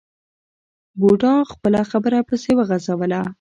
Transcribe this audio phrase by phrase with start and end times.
[0.99, 3.21] بوډا خپله خبره پسې وغځوله.